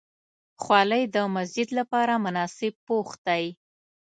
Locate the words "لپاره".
1.79-2.13